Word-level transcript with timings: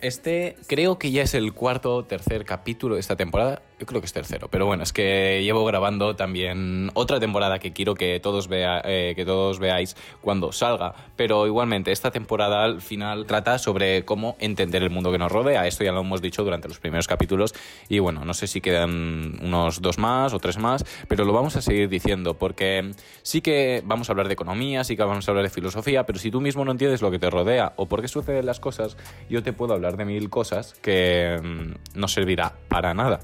Este 0.00 0.56
creo 0.66 0.98
que 0.98 1.10
ya 1.10 1.22
es 1.22 1.34
el 1.34 1.52
cuarto 1.52 1.94
o 1.94 2.04
tercer 2.04 2.44
capítulo 2.44 2.94
de 2.94 3.00
esta 3.00 3.16
temporada. 3.16 3.62
Yo 3.80 3.86
creo 3.86 4.02
que 4.02 4.06
es 4.06 4.12
tercero, 4.12 4.48
pero 4.50 4.66
bueno, 4.66 4.82
es 4.82 4.92
que 4.92 5.40
llevo 5.42 5.64
grabando 5.64 6.14
también 6.14 6.90
otra 6.92 7.18
temporada 7.18 7.58
que 7.58 7.72
quiero 7.72 7.94
que 7.94 8.20
todos, 8.20 8.46
vea, 8.46 8.82
eh, 8.84 9.14
que 9.16 9.24
todos 9.24 9.58
veáis 9.58 9.96
cuando 10.20 10.52
salga. 10.52 10.94
Pero 11.16 11.46
igualmente, 11.46 11.90
esta 11.90 12.10
temporada 12.10 12.62
al 12.62 12.82
final 12.82 13.24
trata 13.24 13.56
sobre 13.56 14.04
cómo 14.04 14.36
entender 14.38 14.82
el 14.82 14.90
mundo 14.90 15.10
que 15.10 15.16
nos 15.16 15.32
rodea. 15.32 15.66
Esto 15.66 15.82
ya 15.82 15.92
lo 15.92 16.02
hemos 16.02 16.20
dicho 16.20 16.44
durante 16.44 16.68
los 16.68 16.78
primeros 16.78 17.08
capítulos. 17.08 17.54
Y 17.88 18.00
bueno, 18.00 18.22
no 18.26 18.34
sé 18.34 18.48
si 18.48 18.60
quedan 18.60 19.38
unos 19.42 19.80
dos 19.80 19.96
más 19.96 20.34
o 20.34 20.38
tres 20.38 20.58
más, 20.58 20.84
pero 21.08 21.24
lo 21.24 21.32
vamos 21.32 21.56
a 21.56 21.62
seguir 21.62 21.88
diciendo 21.88 22.34
porque 22.34 22.92
sí 23.22 23.40
que 23.40 23.80
vamos 23.86 24.10
a 24.10 24.12
hablar 24.12 24.26
de 24.26 24.34
economía, 24.34 24.84
sí 24.84 24.94
que 24.94 25.04
vamos 25.04 25.26
a 25.26 25.30
hablar 25.30 25.44
de 25.44 25.50
filosofía, 25.50 26.04
pero 26.04 26.18
si 26.18 26.30
tú 26.30 26.42
mismo 26.42 26.66
no 26.66 26.72
entiendes 26.72 27.00
lo 27.00 27.10
que 27.10 27.18
te 27.18 27.30
rodea 27.30 27.72
o 27.76 27.86
por 27.86 28.02
qué 28.02 28.08
suceden 28.08 28.44
las 28.44 28.60
cosas, 28.60 28.98
yo 29.30 29.42
te 29.42 29.54
puedo 29.54 29.72
hablar 29.72 29.96
de 29.96 30.04
mil 30.04 30.28
cosas 30.28 30.74
que 30.82 31.40
mm, 31.42 31.98
no 31.98 32.08
servirá 32.08 32.52
para 32.68 32.92
nada. 32.92 33.20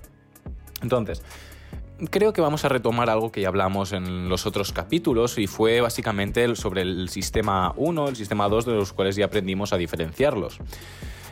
Entonces, 0.82 1.22
creo 2.10 2.32
que 2.32 2.40
vamos 2.40 2.64
a 2.64 2.68
retomar 2.68 3.08
algo 3.10 3.32
que 3.32 3.40
ya 3.40 3.48
hablamos 3.48 3.92
en 3.92 4.28
los 4.28 4.46
otros 4.46 4.72
capítulos 4.72 5.38
y 5.38 5.46
fue 5.46 5.80
básicamente 5.80 6.54
sobre 6.56 6.82
el 6.82 7.08
sistema 7.08 7.72
1, 7.76 8.08
el 8.08 8.16
sistema 8.16 8.48
2, 8.48 8.66
de 8.66 8.72
los 8.72 8.92
cuales 8.92 9.16
ya 9.16 9.26
aprendimos 9.26 9.72
a 9.72 9.76
diferenciarlos. 9.76 10.58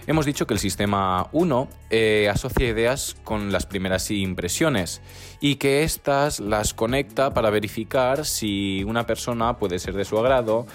Hemos 0.06 0.26
dicho 0.26 0.46
que 0.46 0.52
el 0.52 0.60
sistema 0.60 1.28
1 1.32 1.68
eh, 1.88 2.28
asocia 2.30 2.68
ideas 2.68 3.16
con 3.24 3.52
las 3.52 3.64
primeras 3.64 4.10
impresiones 4.10 5.00
y 5.40 5.56
que 5.56 5.82
éstas 5.82 6.40
las 6.40 6.74
conecta 6.74 7.32
para 7.32 7.48
verificar 7.48 8.26
si 8.26 8.84
una 8.84 9.06
persona 9.06 9.56
puede 9.56 9.78
ser 9.78 9.94
de 9.94 10.04
su 10.04 10.18
agrado 10.18 10.66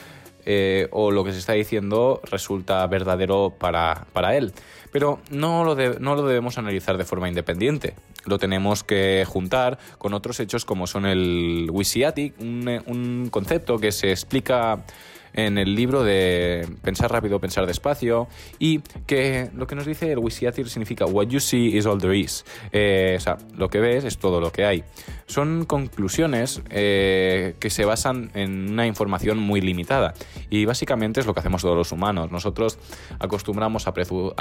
eh, 0.45 0.87
o 0.91 1.11
lo 1.11 1.23
que 1.23 1.31
se 1.31 1.37
está 1.37 1.53
diciendo 1.53 2.21
resulta 2.23 2.87
verdadero 2.87 3.53
para, 3.59 4.07
para 4.13 4.35
él. 4.35 4.51
Pero 4.91 5.19
no 5.29 5.63
lo, 5.63 5.75
no 5.99 6.15
lo 6.15 6.25
debemos 6.25 6.57
analizar 6.57 6.97
de 6.97 7.05
forma 7.05 7.29
independiente. 7.29 7.95
Lo 8.25 8.39
tenemos 8.39 8.83
que 8.83 9.23
juntar 9.27 9.77
con 9.97 10.13
otros 10.13 10.39
hechos 10.39 10.65
como 10.65 10.87
son 10.87 11.05
el 11.05 11.67
Wisiatic, 11.71 12.39
un, 12.39 12.81
un 12.85 13.29
concepto 13.29 13.77
que 13.77 13.91
se 13.91 14.11
explica 14.11 14.83
en 15.33 15.57
el 15.57 15.75
libro 15.75 16.03
de 16.03 16.67
Pensar 16.83 17.11
rápido, 17.11 17.39
pensar 17.39 17.65
despacio, 17.65 18.27
y 18.57 18.79
que 19.05 19.49
lo 19.55 19.67
que 19.67 19.75
nos 19.75 19.85
dice 19.85 20.11
el 20.11 20.19
Wisiatir 20.19 20.69
significa 20.69 21.05
What 21.05 21.27
you 21.27 21.39
see 21.39 21.77
is 21.77 21.85
all 21.85 21.99
there 21.99 22.17
is. 22.17 22.45
Eh, 22.71 23.15
o 23.17 23.19
sea, 23.19 23.37
lo 23.55 23.69
que 23.69 23.79
ves 23.79 24.05
es 24.05 24.17
todo 24.17 24.39
lo 24.39 24.51
que 24.51 24.65
hay. 24.65 24.83
Son 25.27 25.65
conclusiones 25.65 26.61
eh, 26.69 27.55
que 27.59 27.69
se 27.69 27.85
basan 27.85 28.31
en 28.33 28.71
una 28.71 28.87
información 28.87 29.37
muy 29.37 29.61
limitada, 29.61 30.13
y 30.49 30.65
básicamente 30.65 31.19
es 31.19 31.25
lo 31.25 31.33
que 31.33 31.39
hacemos 31.39 31.61
todos 31.61 31.77
los 31.77 31.91
humanos. 31.91 32.31
Nosotros 32.31 32.77
acostumbramos 33.19 33.87
a, 33.87 33.93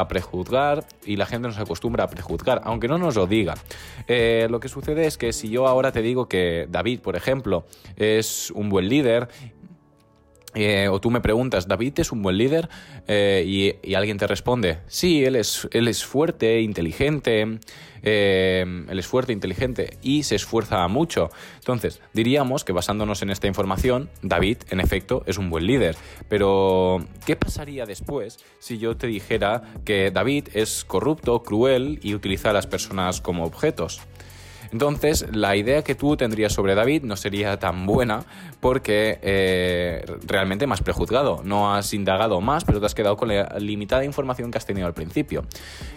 prejuzgar 0.09 0.85
y 1.05 1.17
la 1.17 1.27
gente 1.27 1.49
nos 1.49 1.59
acostumbra 1.59 2.05
a 2.05 2.09
prejuzgar, 2.09 2.61
aunque 2.65 2.89
no 2.89 2.99
nos 2.99 3.17
lo 3.17 3.27
diga. 3.27 3.55
Eh, 4.07 4.47
lo 4.51 4.61
que 4.61 4.69
sucede 4.69 5.07
es 5.07 5.19
que 5.19 5.33
si 5.33 5.49
yo 5.49 5.67
ahora 5.67 5.93
te 5.93 6.03
digo 6.03 6.29
que 6.29 6.67
David, 6.71 7.01
por 7.01 7.17
ejemplo, 7.17 7.65
es 7.97 8.51
un 8.53 8.69
buen 8.69 8.89
líder 8.89 9.29
eh, 10.55 10.89
o 10.89 11.01
tú 11.01 11.11
me 11.11 11.21
preguntas, 11.21 11.69
¿David 11.69 12.01
es 12.01 12.11
un 12.11 12.23
buen 12.23 12.39
líder? 12.39 12.69
Eh, 13.07 13.77
y, 13.83 13.95
alguien 13.95 14.17
te 14.17 14.27
responde, 14.27 14.79
sí, 14.87 15.25
él 15.25 15.37
es, 15.37 15.69
él 15.73 15.89
es 15.89 16.05
fuerte, 16.05 16.63
inteligente, 16.63 17.59
eh, 18.03 18.65
él 18.89 18.99
es 18.99 19.07
fuerte, 19.07 19.33
inteligente 19.33 19.99
y 20.03 20.23
se 20.23 20.37
esfuerza 20.37 20.87
mucho. 20.89 21.31
Entonces, 21.57 22.01
diríamos 22.15 22.65
que 22.65 22.73
basándonos 22.73 23.21
en 23.23 23.31
esta 23.31 23.47
información, 23.47 24.09
David, 24.23 24.59
en 24.71 24.81
efecto, 24.81 25.23
es 25.27 25.37
un 25.37 25.51
buen 25.51 25.67
líder. 25.67 25.97
Pero, 26.29 27.05
¿qué 27.27 27.37
pasaría 27.37 27.85
después 27.85 28.39
si 28.59 28.79
yo 28.79 28.97
te 28.97 29.07
dijera 29.07 29.63
que 29.85 30.11
David 30.11 30.49
es 30.55 30.85
corrupto, 30.85 31.43
cruel 31.43 32.01
y 32.03 32.15
utiliza 32.15 32.51
a 32.51 32.53
las 32.55 32.67
personas 32.67 33.21
como 33.21 33.45
objetos? 33.45 34.01
Entonces, 34.73 35.27
la 35.33 35.57
idea 35.57 35.83
que 35.83 35.95
tú 35.95 36.17
tendrías 36.17 36.53
sobre 36.53 36.75
David 36.75 37.03
no 37.03 37.17
sería 37.17 37.59
tan 37.59 37.87
buena 37.87 38.25
porque 38.61 39.19
eh, 39.23 40.05
realmente 40.27 40.67
más 40.67 40.83
prejuzgado. 40.83 41.43
No 41.45 41.75
has 41.75 41.95
indagado 41.95 42.41
más, 42.41 42.65
pero 42.65 42.81
te 42.81 42.87
has 42.87 42.95
quedado 42.95 43.17
con 43.17 43.29
la 43.29 43.57
limitada 43.59 44.05
información 44.05 44.51
que 44.51 44.59
has 44.59 44.67
tenido 44.67 44.87
al 44.87 44.95
principio. 44.95 45.45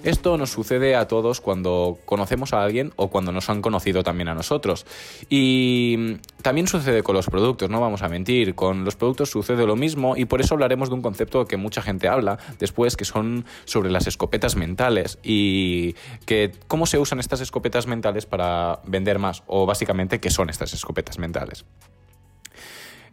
Esto 0.04 0.38
nos 0.38 0.52
sucede 0.52 0.96
a 0.96 1.08
todos 1.08 1.42
cuando 1.42 1.98
conocemos 2.06 2.54
a 2.54 2.64
alguien 2.64 2.94
o 2.96 3.10
cuando 3.10 3.32
nos 3.32 3.50
han 3.50 3.62
conocido 3.62 4.04
también 4.04 4.30
a 4.30 4.34
nosotros. 4.34 4.86
Y 5.30 6.18
también 6.42 6.68
sucede 6.68 7.04
con 7.04 7.16
los 7.16 7.28
productos, 7.28 7.70
no 7.70 7.82
vamos 7.82 8.02
a 8.04 8.10
mentir. 8.10 8.56
Con 8.56 8.86
los 8.86 8.96
productos 8.96 9.30
sucede 9.30 9.66
lo 9.66 9.76
mismo 9.76 10.16
y 10.16 10.26
por 10.26 10.42
eso 10.42 10.54
hablaremos 10.54 10.90
de 10.90 10.96
un 10.96 11.02
concepto 11.02 11.46
que 11.46 11.58
mucha 11.58 11.82
gente 11.82 12.08
habla 12.08 12.38
después, 12.60 12.96
que 12.96 13.06
son 13.06 13.46
sobre 13.66 13.90
las 13.90 14.08
escopetas 14.08 14.56
mentales 14.56 15.18
y 15.24 15.96
que 16.26 16.52
cómo 16.68 16.86
se 16.86 17.00
usan 17.00 17.20
estas 17.20 17.42
escopetas 17.42 17.88
mentales 17.88 18.26
para 18.26 18.61
vender 18.84 19.20
más 19.20 19.44
o 19.48 19.66
básicamente 19.66 20.20
qué 20.20 20.30
son 20.30 20.50
estas 20.50 20.74
escopetas 20.74 21.18
mentales. 21.18 21.66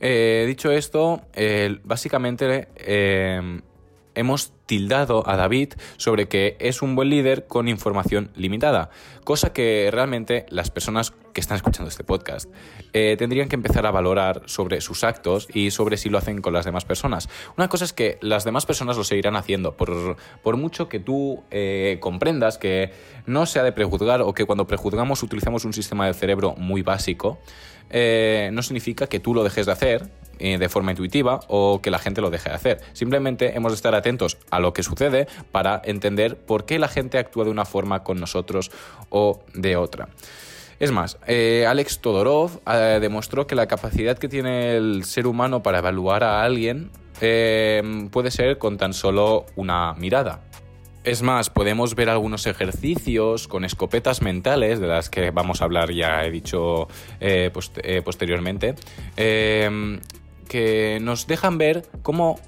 Eh, 0.00 0.44
dicho 0.46 0.70
esto, 0.70 1.22
básicamente 1.84 2.68
eh, 2.76 3.60
hemos 4.18 4.52
tildado 4.66 5.26
a 5.28 5.36
David 5.36 5.74
sobre 5.96 6.28
que 6.28 6.56
es 6.60 6.82
un 6.82 6.94
buen 6.94 7.08
líder 7.08 7.46
con 7.46 7.68
información 7.68 8.30
limitada, 8.34 8.90
cosa 9.24 9.52
que 9.52 9.88
realmente 9.90 10.44
las 10.50 10.70
personas 10.70 11.12
que 11.32 11.40
están 11.40 11.56
escuchando 11.56 11.88
este 11.88 12.04
podcast 12.04 12.50
eh, 12.92 13.14
tendrían 13.18 13.48
que 13.48 13.54
empezar 13.54 13.86
a 13.86 13.90
valorar 13.90 14.42
sobre 14.46 14.80
sus 14.80 15.04
actos 15.04 15.48
y 15.54 15.70
sobre 15.70 15.96
si 15.96 16.08
lo 16.08 16.18
hacen 16.18 16.42
con 16.42 16.52
las 16.52 16.64
demás 16.64 16.84
personas. 16.84 17.28
Una 17.56 17.68
cosa 17.68 17.84
es 17.84 17.92
que 17.92 18.18
las 18.20 18.44
demás 18.44 18.66
personas 18.66 18.96
lo 18.96 19.04
seguirán 19.04 19.36
haciendo, 19.36 19.76
por, 19.76 20.16
por 20.42 20.56
mucho 20.56 20.88
que 20.88 20.98
tú 20.98 21.44
eh, 21.50 21.98
comprendas 22.00 22.58
que 22.58 22.92
no 23.26 23.46
se 23.46 23.60
ha 23.60 23.62
de 23.62 23.72
prejuzgar 23.72 24.20
o 24.22 24.34
que 24.34 24.44
cuando 24.44 24.66
prejuzgamos 24.66 25.22
utilizamos 25.22 25.64
un 25.64 25.72
sistema 25.72 26.06
del 26.06 26.14
cerebro 26.14 26.54
muy 26.56 26.82
básico, 26.82 27.38
eh, 27.90 28.50
no 28.52 28.62
significa 28.62 29.06
que 29.06 29.20
tú 29.20 29.32
lo 29.32 29.44
dejes 29.44 29.66
de 29.66 29.72
hacer 29.72 30.10
eh, 30.38 30.58
de 30.58 30.68
forma 30.68 30.92
intuitiva 30.92 31.40
o 31.48 31.80
que 31.82 31.90
la 31.90 31.98
gente 31.98 32.20
lo 32.20 32.30
deje 32.30 32.48
de 32.48 32.54
hacer. 32.54 32.80
Simplemente 32.92 33.56
hemos 33.56 33.72
de 33.72 33.76
estar 33.76 33.94
atentos 33.94 34.38
a 34.50 34.60
lo 34.60 34.72
que 34.72 34.82
sucede 34.82 35.26
para 35.52 35.80
entender 35.84 36.36
por 36.36 36.64
qué 36.64 36.78
la 36.78 36.88
gente 36.88 37.18
actúa 37.18 37.44
de 37.44 37.50
una 37.50 37.64
forma 37.64 38.02
con 38.02 38.20
nosotros 38.20 38.70
o 39.10 39.40
de 39.54 39.76
otra. 39.76 40.08
Es 40.80 40.92
más, 40.92 41.18
eh, 41.26 41.66
Alex 41.66 41.98
Todorov 42.00 42.62
demostró 43.00 43.48
que 43.48 43.56
la 43.56 43.66
capacidad 43.66 44.16
que 44.16 44.28
tiene 44.28 44.76
el 44.76 45.04
ser 45.04 45.26
humano 45.26 45.60
para 45.62 45.78
evaluar 45.78 46.22
a 46.22 46.44
alguien 46.44 46.90
puede 47.18 48.30
ser 48.30 48.58
con 48.58 48.76
tan 48.76 48.92
solo 48.92 49.46
una 49.56 49.94
mirada. 49.94 50.42
Es 51.08 51.22
más, 51.22 51.48
podemos 51.48 51.94
ver 51.94 52.10
algunos 52.10 52.46
ejercicios 52.46 53.48
con 53.48 53.64
escopetas 53.64 54.20
mentales, 54.20 54.78
de 54.78 54.88
las 54.88 55.08
que 55.08 55.30
vamos 55.30 55.62
a 55.62 55.64
hablar 55.64 55.90
ya 55.90 56.22
he 56.24 56.30
dicho 56.30 56.86
eh, 57.18 57.50
eh, 57.82 58.02
posteriormente, 58.04 58.74
eh, 59.16 59.98
que 60.48 60.98
nos 61.00 61.26
dejan 61.26 61.58
ver 61.58 61.86
cómo 62.02 62.38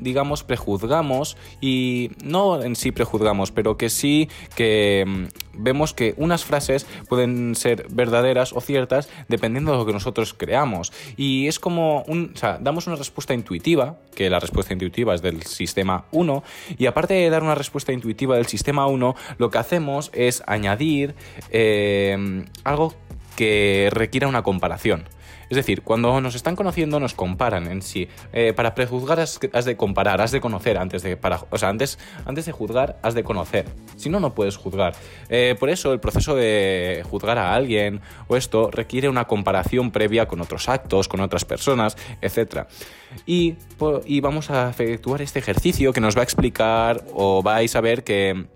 digamos, 0.00 0.42
prejuzgamos 0.44 1.36
y 1.60 2.10
no 2.24 2.62
en 2.62 2.76
sí 2.76 2.92
prejuzgamos, 2.92 3.50
pero 3.50 3.76
que 3.76 3.90
sí 3.90 4.28
que 4.54 5.04
mm, 5.06 5.62
vemos 5.62 5.94
que 5.94 6.14
unas 6.16 6.44
frases 6.44 6.86
pueden 7.08 7.54
ser 7.54 7.86
verdaderas 7.90 8.52
o 8.52 8.60
ciertas 8.60 9.08
dependiendo 9.28 9.72
de 9.72 9.78
lo 9.78 9.86
que 9.86 9.92
nosotros 9.92 10.34
creamos. 10.34 10.92
Y 11.16 11.46
es 11.46 11.58
como 11.58 12.02
un, 12.02 12.32
o 12.34 12.38
sea, 12.38 12.58
damos 12.60 12.86
una 12.86 12.96
respuesta 12.96 13.34
intuitiva, 13.34 13.98
que 14.14 14.30
la 14.30 14.40
respuesta 14.40 14.72
intuitiva 14.72 15.14
es 15.14 15.22
del 15.22 15.42
sistema 15.42 16.04
1, 16.12 16.42
y 16.78 16.86
aparte 16.86 17.14
de 17.14 17.30
dar 17.30 17.42
una 17.42 17.54
respuesta 17.54 17.92
intuitiva 17.92 18.36
del 18.36 18.46
sistema 18.46 18.86
1, 18.86 19.14
lo 19.38 19.50
que 19.50 19.58
hacemos 19.58 20.10
es 20.14 20.42
añadir 20.46 21.14
eh, 21.50 22.44
algo 22.64 22.94
que 23.36 23.88
requiera 23.92 24.28
una 24.28 24.42
comparación. 24.42 25.04
Es 25.48 25.56
decir, 25.56 25.82
cuando 25.82 26.20
nos 26.20 26.34
están 26.34 26.56
conociendo 26.56 27.00
nos 27.00 27.14
comparan 27.14 27.66
en 27.66 27.82
sí. 27.82 28.08
Eh, 28.32 28.52
para 28.52 28.74
prejuzgar 28.74 29.20
has, 29.20 29.38
de 29.64 29.76
comparar, 29.76 30.20
has 30.20 30.32
de 30.32 30.40
conocer 30.40 30.78
antes 30.78 31.02
de... 31.02 31.18
O 31.50 31.58
sea, 31.58 31.68
antes, 31.68 31.98
antes 32.24 32.46
de 32.46 32.52
juzgar 32.52 32.98
has 33.02 33.14
de 33.14 33.22
conocer. 33.22 33.66
Si 33.96 34.08
no, 34.08 34.20
no 34.20 34.34
puedes 34.34 34.56
juzgar. 34.56 34.94
Eh, 35.28 35.54
por 35.58 35.70
eso 35.70 35.92
el 35.92 36.00
proceso 36.00 36.34
de 36.34 37.04
juzgar 37.08 37.38
a 37.38 37.54
alguien 37.54 38.00
o 38.28 38.36
esto 38.36 38.70
requiere 38.70 39.08
una 39.08 39.26
comparación 39.26 39.90
previa 39.90 40.26
con 40.26 40.40
otros 40.40 40.68
actos, 40.68 41.08
con 41.08 41.20
otras 41.20 41.44
personas, 41.44 41.96
etc. 42.20 42.66
Y, 43.24 43.54
y 44.04 44.20
vamos 44.20 44.50
a 44.50 44.70
efectuar 44.70 45.22
este 45.22 45.38
ejercicio 45.38 45.92
que 45.92 46.00
nos 46.00 46.16
va 46.16 46.20
a 46.20 46.24
explicar 46.24 47.04
o 47.14 47.42
vais 47.42 47.74
a 47.76 47.80
ver 47.80 48.04
que 48.04 48.46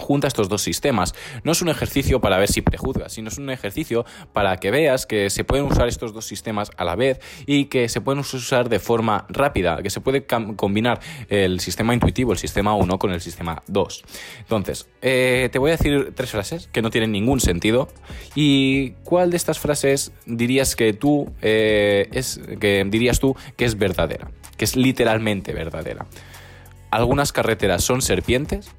junta 0.00 0.26
estos 0.26 0.48
dos 0.48 0.62
sistemas. 0.62 1.14
No 1.44 1.52
es 1.52 1.62
un 1.62 1.68
ejercicio 1.68 2.20
para 2.20 2.38
ver 2.38 2.48
si 2.48 2.62
prejuzgas, 2.62 3.12
sino 3.12 3.28
es 3.28 3.38
un 3.38 3.50
ejercicio 3.50 4.04
para 4.32 4.56
que 4.56 4.70
veas 4.70 5.06
que 5.06 5.30
se 5.30 5.44
pueden 5.44 5.66
usar 5.66 5.88
estos 5.88 6.12
dos 6.12 6.24
sistemas 6.24 6.70
a 6.76 6.84
la 6.84 6.96
vez 6.96 7.20
y 7.46 7.66
que 7.66 7.88
se 7.88 8.00
pueden 8.00 8.20
usar 8.20 8.68
de 8.68 8.78
forma 8.78 9.26
rápida, 9.28 9.82
que 9.82 9.90
se 9.90 10.00
puede 10.00 10.26
combinar 10.26 11.00
el 11.28 11.60
sistema 11.60 11.94
intuitivo, 11.94 12.32
el 12.32 12.38
sistema 12.38 12.74
1 12.74 12.98
con 12.98 13.12
el 13.12 13.20
sistema 13.20 13.62
2. 13.68 14.04
Entonces, 14.40 14.88
eh, 15.02 15.48
te 15.52 15.58
voy 15.58 15.70
a 15.70 15.76
decir 15.76 16.12
tres 16.14 16.30
frases 16.30 16.68
que 16.72 16.82
no 16.82 16.90
tienen 16.90 17.12
ningún 17.12 17.40
sentido 17.40 17.88
y 18.34 18.90
cuál 19.04 19.30
de 19.30 19.36
estas 19.36 19.58
frases 19.58 20.12
dirías 20.26 20.76
que 20.76 20.92
tú 20.92 21.32
eh, 21.42 22.08
es 22.12 22.40
que 22.60 22.84
dirías 22.88 23.20
tú 23.20 23.36
que 23.56 23.64
es 23.64 23.78
verdadera 23.78 24.30
que 24.60 24.64
es 24.66 24.76
literalmente 24.76 25.54
verdadera. 25.54 26.04
Algunas 26.90 27.32
carreteras 27.32 27.82
son 27.82 28.02
serpientes, 28.02 28.70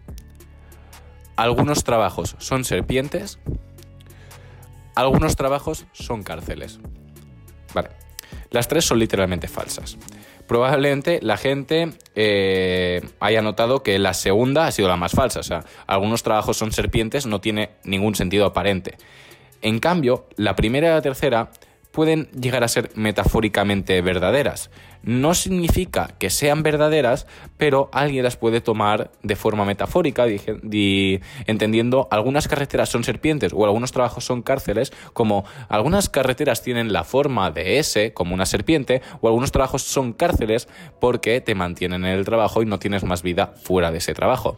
algunos 1.41 1.83
trabajos 1.83 2.35
son 2.37 2.63
serpientes, 2.63 3.39
algunos 4.93 5.35
trabajos 5.35 5.87
son 5.91 6.21
cárceles. 6.21 6.79
Vale, 7.73 7.89
las 8.51 8.67
tres 8.67 8.85
son 8.85 8.99
literalmente 8.99 9.47
falsas. 9.47 9.97
Probablemente 10.45 11.19
la 11.23 11.37
gente 11.37 11.93
eh, 12.13 13.01
haya 13.19 13.41
notado 13.41 13.81
que 13.81 13.97
la 13.97 14.13
segunda 14.13 14.67
ha 14.67 14.71
sido 14.71 14.87
la 14.87 14.97
más 14.97 15.13
falsa. 15.13 15.39
O 15.39 15.43
sea, 15.43 15.65
algunos 15.87 16.21
trabajos 16.21 16.57
son 16.57 16.71
serpientes, 16.71 17.25
no 17.25 17.41
tiene 17.41 17.71
ningún 17.85 18.13
sentido 18.13 18.45
aparente. 18.45 18.97
En 19.63 19.79
cambio, 19.79 20.27
la 20.35 20.55
primera 20.55 20.89
y 20.89 20.91
la 20.91 21.01
tercera 21.01 21.49
pueden 21.91 22.29
llegar 22.31 22.63
a 22.63 22.67
ser 22.67 22.91
metafóricamente 22.95 24.01
verdaderas. 24.01 24.71
No 25.03 25.33
significa 25.33 26.13
que 26.19 26.29
sean 26.29 26.61
verdaderas, 26.61 27.25
pero 27.57 27.89
alguien 27.91 28.23
las 28.23 28.37
puede 28.37 28.61
tomar 28.61 29.11
de 29.23 29.35
forma 29.35 29.65
metafórica, 29.65 30.25
entendiendo 31.47 32.07
algunas 32.11 32.47
carreteras 32.47 32.89
son 32.89 33.03
serpientes 33.03 33.51
o 33.53 33.65
algunos 33.65 33.91
trabajos 33.91 34.23
son 34.23 34.43
cárceles, 34.43 34.93
como 35.13 35.43
algunas 35.69 36.07
carreteras 36.07 36.61
tienen 36.61 36.93
la 36.93 37.03
forma 37.03 37.49
de 37.49 37.79
S, 37.79 38.13
como 38.13 38.35
una 38.35 38.45
serpiente, 38.45 39.01
o 39.21 39.27
algunos 39.27 39.51
trabajos 39.51 39.81
son 39.81 40.13
cárceles 40.13 40.67
porque 40.99 41.41
te 41.41 41.55
mantienen 41.55 42.05
en 42.05 42.11
el 42.11 42.25
trabajo 42.25 42.61
y 42.61 42.65
no 42.67 42.77
tienes 42.77 43.03
más 43.03 43.23
vida 43.23 43.53
fuera 43.61 43.91
de 43.91 43.97
ese 43.97 44.13
trabajo. 44.13 44.57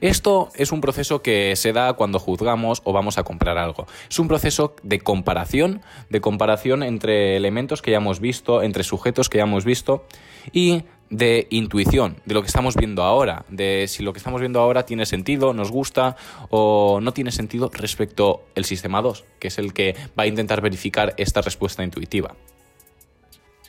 Esto 0.00 0.48
es 0.54 0.72
un 0.72 0.80
proceso 0.80 1.22
que 1.22 1.56
se 1.56 1.72
da 1.72 1.92
cuando 1.94 2.18
juzgamos 2.18 2.82
o 2.84 2.92
vamos 2.92 3.18
a 3.18 3.24
comprar 3.24 3.58
algo. 3.58 3.86
Es 4.08 4.18
un 4.18 4.28
proceso 4.28 4.74
de 4.82 5.00
comparación, 5.00 5.82
de 6.10 6.20
comparación 6.20 6.82
entre 6.82 7.36
elementos 7.36 7.82
que 7.82 7.90
ya 7.90 7.98
hemos 7.98 8.20
visto, 8.20 8.62
entre 8.62 8.84
sujetos 8.84 9.28
que 9.28 9.38
ya 9.38 9.44
hemos 9.44 9.64
visto 9.64 10.04
y 10.52 10.84
de 11.10 11.46
intuición, 11.50 12.16
de 12.24 12.34
lo 12.34 12.42
que 12.42 12.48
estamos 12.48 12.76
viendo 12.76 13.02
ahora, 13.02 13.44
de 13.48 13.86
si 13.88 14.02
lo 14.02 14.12
que 14.12 14.18
estamos 14.18 14.40
viendo 14.40 14.60
ahora 14.60 14.84
tiene 14.84 15.06
sentido, 15.06 15.52
nos 15.52 15.70
gusta 15.70 16.16
o 16.50 16.98
no 17.00 17.12
tiene 17.12 17.30
sentido 17.30 17.70
respecto 17.72 18.44
al 18.56 18.64
sistema 18.64 19.00
2, 19.02 19.24
que 19.38 19.48
es 19.48 19.58
el 19.58 19.72
que 19.72 19.94
va 20.18 20.24
a 20.24 20.26
intentar 20.26 20.60
verificar 20.60 21.14
esta 21.16 21.40
respuesta 21.40 21.84
intuitiva. 21.84 22.34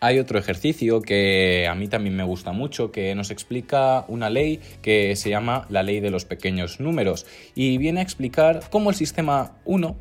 Hay 0.01 0.19
otro 0.19 0.37
ejercicio 0.37 1.01
que 1.01 1.67
a 1.69 1.75
mí 1.75 1.87
también 1.87 2.15
me 2.15 2.23
gusta 2.23 2.51
mucho, 2.51 2.91
que 2.91 3.15
nos 3.15 3.31
explica 3.31 4.03
una 4.09 4.29
ley 4.29 4.59
que 4.81 5.15
se 5.15 5.29
llama 5.29 5.65
la 5.69 5.83
ley 5.83 6.01
de 6.01 6.11
los 6.11 6.25
pequeños 6.25 6.79
números 6.79 7.25
y 7.55 7.77
viene 7.77 8.01
a 8.01 8.03
explicar 8.03 8.61
cómo 8.69 8.89
el 8.89 8.95
sistema 8.95 9.53
1, 9.63 9.95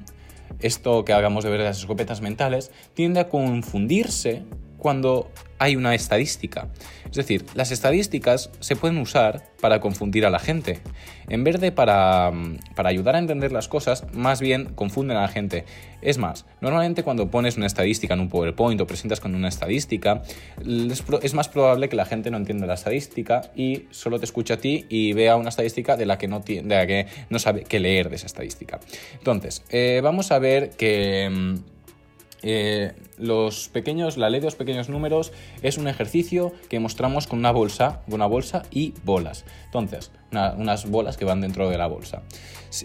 esto 0.58 1.04
que 1.04 1.12
hagamos 1.12 1.44
de 1.44 1.50
ver 1.50 1.60
las 1.60 1.78
escopetas 1.78 2.20
mentales, 2.20 2.72
tiende 2.94 3.20
a 3.20 3.28
confundirse 3.28 4.42
cuando 4.84 5.30
hay 5.58 5.76
una 5.76 5.94
estadística. 5.94 6.68
Es 7.06 7.16
decir, 7.16 7.46
las 7.54 7.70
estadísticas 7.70 8.50
se 8.60 8.76
pueden 8.76 8.98
usar 8.98 9.42
para 9.58 9.80
confundir 9.80 10.26
a 10.26 10.30
la 10.30 10.38
gente. 10.38 10.80
En 11.30 11.42
vez 11.42 11.58
de 11.58 11.72
para, 11.72 12.30
mm, 12.30 12.58
para, 12.76 12.90
ayudar 12.90 13.16
a 13.16 13.18
entender 13.18 13.50
las 13.50 13.66
cosas, 13.66 14.04
más 14.12 14.42
bien 14.42 14.74
confunden 14.74 15.16
a 15.16 15.22
la 15.22 15.28
gente. 15.28 15.64
Es 16.02 16.18
más, 16.18 16.44
normalmente 16.60 17.02
cuando 17.02 17.30
pones 17.30 17.56
una 17.56 17.64
estadística 17.64 18.12
en 18.12 18.20
un 18.20 18.28
PowerPoint 18.28 18.78
o 18.78 18.86
presentas 18.86 19.20
con 19.20 19.34
una 19.34 19.48
estadística, 19.48 20.20
es 21.22 21.32
más 21.32 21.48
probable 21.48 21.88
que 21.88 21.96
la 21.96 22.04
gente 22.04 22.30
no 22.30 22.36
entienda 22.36 22.66
la 22.66 22.74
estadística 22.74 23.40
y 23.56 23.84
solo 23.90 24.18
te 24.18 24.26
escuche 24.26 24.52
a 24.52 24.58
ti 24.58 24.84
y 24.90 25.14
vea 25.14 25.36
una 25.36 25.48
estadística 25.48 25.96
de 25.96 26.04
la 26.04 26.18
que 26.18 26.28
no, 26.28 26.40
de 26.40 26.62
la 26.62 26.86
que 26.86 27.06
no 27.30 27.38
sabe 27.38 27.62
qué 27.62 27.80
leer 27.80 28.10
de 28.10 28.16
esa 28.16 28.26
estadística. 28.26 28.80
Entonces, 29.14 29.62
eh, 29.70 30.02
vamos 30.02 30.30
a 30.30 30.38
ver 30.38 30.72
que 30.76 31.30
mm, 31.30 31.73
eh, 32.46 32.92
los 33.16 33.70
pequeños, 33.70 34.18
la 34.18 34.28
ley 34.28 34.38
de 34.38 34.44
los 34.44 34.54
pequeños 34.54 34.90
números 34.90 35.32
es 35.62 35.78
un 35.78 35.88
ejercicio 35.88 36.52
que 36.68 36.78
mostramos 36.78 37.26
con 37.26 37.38
una 37.38 37.50
bolsa, 37.50 38.02
una 38.06 38.26
bolsa 38.26 38.64
y 38.70 38.92
bolas. 39.02 39.46
Entonces, 39.64 40.10
unas 40.30 40.90
bolas 40.90 41.16
que 41.16 41.24
van 41.24 41.40
dentro 41.40 41.70
de 41.70 41.78
la 41.78 41.86
bolsa. 41.86 42.22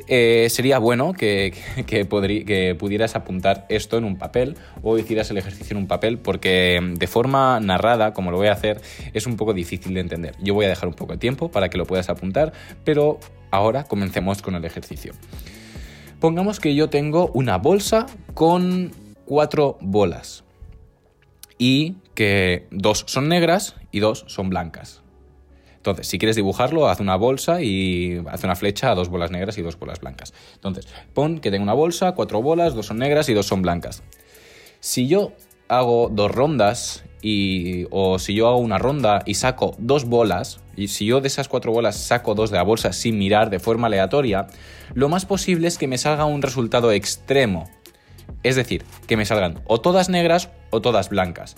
Eh, 0.07 0.47
sería 0.49 0.79
bueno 0.79 1.11
que, 1.11 1.53
que, 1.87 2.05
pudieras 2.05 3.15
apuntar 3.17 3.65
esto 3.67 3.97
en 3.97 4.05
un 4.05 4.17
papel 4.17 4.55
o 4.81 4.97
hicieras 4.97 5.29
el 5.31 5.37
ejercicio 5.37 5.75
en 5.75 5.81
un 5.81 5.87
papel 5.87 6.19
porque 6.19 6.79
de 6.93 7.07
forma 7.07 7.59
narrada, 7.59 8.13
como 8.13 8.31
lo 8.31 8.37
voy 8.37 8.47
a 8.47 8.53
hacer, 8.53 8.79
es 9.13 9.27
un 9.27 9.35
poco 9.35 9.53
difícil 9.53 9.93
de 9.93 9.99
entender. 9.99 10.35
Yo 10.41 10.53
voy 10.53 10.67
a 10.67 10.69
dejar 10.69 10.87
un 10.87 10.95
poco 10.95 11.13
de 11.13 11.19
tiempo 11.19 11.51
para 11.51 11.69
que 11.69 11.77
lo 11.77 11.85
puedas 11.85 12.07
apuntar, 12.09 12.53
pero 12.85 13.19
ahora 13.51 13.83
comencemos 13.83 14.41
con 14.41 14.55
el 14.55 14.63
ejercicio. 14.63 15.11
Pongamos 16.21 16.61
que 16.61 16.75
yo 16.75 16.89
tengo 16.89 17.31
una 17.33 17.57
bolsa 17.57 18.05
con 18.33 19.08
cuatro 19.29 19.77
bolas 19.79 20.43
y 21.59 21.97
que 22.15 22.65
dos 22.71 23.03
son 23.05 23.29
negras 23.29 23.75
y 23.91 23.99
dos 23.99 24.25
son 24.25 24.49
blancas. 24.49 25.03
Entonces, 25.77 26.07
si 26.07 26.17
quieres 26.17 26.35
dibujarlo, 26.35 26.89
haz 26.89 26.99
una 26.99 27.15
bolsa 27.15 27.61
y 27.61 28.23
haz 28.27 28.43
una 28.43 28.55
flecha 28.55 28.89
a 28.89 28.95
dos 28.95 29.09
bolas 29.09 29.29
negras 29.29 29.59
y 29.59 29.61
dos 29.61 29.77
bolas 29.77 29.99
blancas. 29.99 30.33
Entonces, 30.55 30.87
pon 31.13 31.41
que 31.41 31.51
tengo 31.51 31.61
una 31.61 31.73
bolsa, 31.73 32.13
cuatro 32.13 32.41
bolas, 32.41 32.73
dos 32.73 32.87
son 32.87 32.97
negras 32.97 33.29
y 33.29 33.35
dos 33.35 33.45
son 33.45 33.61
blancas. 33.61 34.01
Si 34.79 35.07
yo 35.07 35.33
hago 35.67 36.09
dos 36.11 36.31
rondas 36.31 37.03
y, 37.21 37.85
o 37.91 38.17
si 38.17 38.33
yo 38.33 38.47
hago 38.47 38.57
una 38.57 38.79
ronda 38.79 39.21
y 39.27 39.35
saco 39.35 39.75
dos 39.77 40.05
bolas, 40.05 40.59
y 40.75 40.87
si 40.87 41.05
yo 41.05 41.21
de 41.21 41.27
esas 41.27 41.47
cuatro 41.47 41.71
bolas 41.71 41.97
saco 41.97 42.33
dos 42.33 42.49
de 42.49 42.57
la 42.57 42.63
bolsa 42.63 42.93
sin 42.93 43.19
mirar 43.19 43.51
de 43.51 43.59
forma 43.59 43.85
aleatoria, 43.85 44.47
lo 44.95 45.07
más 45.07 45.27
posible 45.27 45.67
es 45.67 45.77
que 45.77 45.87
me 45.87 45.99
salga 45.99 46.25
un 46.25 46.41
resultado 46.41 46.91
extremo. 46.91 47.69
Es 48.43 48.55
decir, 48.55 48.83
que 49.07 49.17
me 49.17 49.25
salgan 49.25 49.61
o 49.65 49.81
todas 49.81 50.09
negras 50.09 50.49
o 50.69 50.81
todas 50.81 51.09
blancas. 51.09 51.55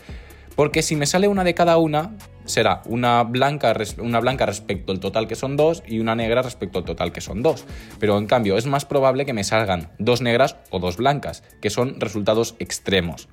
Porque 0.55 0.81
si 0.81 0.95
me 0.95 1.05
sale 1.05 1.27
una 1.27 1.43
de 1.43 1.53
cada 1.53 1.77
una, 1.77 2.17
será 2.45 2.81
una 2.85 3.23
blanca, 3.23 3.73
una 3.99 4.19
blanca 4.19 4.45
respecto 4.45 4.91
al 4.91 4.99
total 4.99 5.27
que 5.27 5.35
son 5.35 5.55
dos 5.57 5.83
y 5.87 5.99
una 5.99 6.15
negra 6.15 6.41
respecto 6.41 6.79
al 6.79 6.85
total 6.85 7.11
que 7.11 7.21
son 7.21 7.41
dos. 7.41 7.65
Pero 7.99 8.17
en 8.17 8.27
cambio 8.27 8.57
es 8.57 8.65
más 8.65 8.85
probable 8.85 9.25
que 9.25 9.33
me 9.33 9.43
salgan 9.43 9.89
dos 9.97 10.21
negras 10.21 10.57
o 10.69 10.79
dos 10.79 10.97
blancas, 10.97 11.43
que 11.61 11.69
son 11.69 11.99
resultados 11.99 12.55
extremos. 12.59 13.29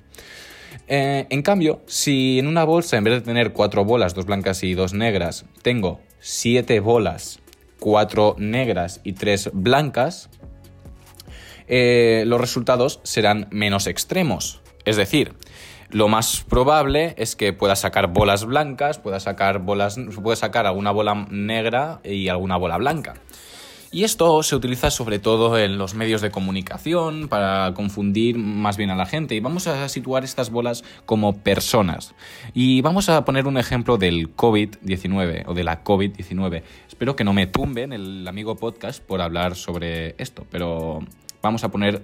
Eh, 0.87 1.27
en 1.29 1.41
cambio, 1.41 1.81
si 1.85 2.39
en 2.39 2.47
una 2.47 2.63
bolsa, 2.63 2.97
en 2.97 3.03
vez 3.03 3.13
de 3.15 3.21
tener 3.21 3.53
cuatro 3.53 3.85
bolas, 3.85 4.15
dos 4.15 4.25
blancas 4.25 4.63
y 4.63 4.73
dos 4.73 4.93
negras, 4.93 5.45
tengo 5.61 5.99
siete 6.19 6.79
bolas, 6.79 7.39
cuatro 7.79 8.35
negras 8.37 9.01
y 9.03 9.13
tres 9.13 9.49
blancas, 9.53 10.29
eh, 11.69 12.23
los 12.25 12.41
resultados 12.41 12.99
serán 13.03 13.47
menos 13.51 13.87
extremos. 13.87 14.61
Es 14.85 14.97
decir, 14.97 15.33
lo 15.89 16.07
más 16.07 16.45
probable 16.47 17.15
es 17.17 17.35
que 17.35 17.53
pueda 17.53 17.75
sacar 17.75 18.07
bolas 18.07 18.45
blancas, 18.45 18.99
pueda 18.99 19.19
sacar 19.19 19.59
bolas, 19.59 19.97
puede 20.21 20.35
sacar 20.35 20.65
alguna 20.65 20.91
bola 20.91 21.27
negra 21.29 22.01
y 22.03 22.27
alguna 22.27 22.57
bola 22.57 22.77
blanca. 22.77 23.15
Y 23.91 24.03
esto 24.03 24.43
se 24.43 24.55
utiliza 24.55 24.91
sobre 24.91 25.17
todo 25.17 25.57
en 25.57 25.79
los 25.79 25.95
medios 25.95 26.21
de 26.21 26.29
comunicación 26.29 27.27
para 27.27 27.73
confundir 27.73 28.37
más 28.37 28.77
bien 28.77 28.91
a 28.91 28.95
la 28.95 29.07
gente. 29.07 29.33
Y 29.33 29.39
vamos 29.39 29.65
a 29.65 29.89
situar 29.89 30.23
estas 30.23 30.51
bolas 30.51 30.83
como 31.07 31.37
personas. 31.37 32.13
Y 32.53 32.81
vamos 32.81 33.09
a 33.09 33.25
poner 33.25 33.47
un 33.47 33.57
ejemplo 33.57 33.97
del 33.97 34.35
COVID-19 34.35 35.45
o 35.47 35.55
de 35.55 35.63
la 35.63 35.83
COVID-19. 35.83 36.61
Espero 36.87 37.15
que 37.15 37.23
no 37.23 37.33
me 37.33 37.47
tumben 37.47 37.91
el 37.91 38.27
amigo 38.27 38.57
podcast 38.57 39.03
por 39.03 39.21
hablar 39.21 39.55
sobre 39.55 40.13
esto, 40.19 40.45
pero 40.51 40.99
Vamos 41.41 41.63
a 41.63 41.69
poner 41.69 42.03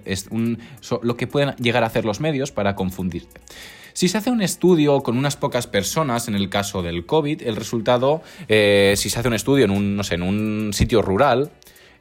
lo 1.02 1.16
que 1.16 1.26
pueden 1.26 1.54
llegar 1.56 1.82
a 1.84 1.86
hacer 1.86 2.04
los 2.04 2.20
medios 2.20 2.52
para 2.52 2.74
confundirte. 2.74 3.40
Si 3.92 4.08
se 4.08 4.18
hace 4.18 4.30
un 4.30 4.42
estudio 4.42 5.02
con 5.02 5.16
unas 5.16 5.36
pocas 5.36 5.66
personas, 5.66 6.28
en 6.28 6.34
el 6.34 6.50
caso 6.50 6.82
del 6.82 7.06
COVID, 7.06 7.42
el 7.42 7.56
resultado, 7.56 8.20
eh, 8.46 8.92
si 8.96 9.08
se 9.08 9.18
hace 9.18 9.28
un 9.28 9.34
estudio 9.34 9.64
en 9.64 9.70
un, 9.70 10.02
en 10.10 10.22
un 10.22 10.72
sitio 10.74 11.00
rural, 11.00 11.50